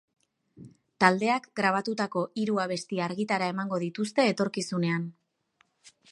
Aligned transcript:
Taldeak 1.03 1.43
grabatutako 1.59 2.23
hiru 2.43 2.57
abesti 2.63 3.01
argitara 3.07 3.49
emango 3.53 3.79
dituzte 3.83 4.25
etorkizunean. 4.31 5.05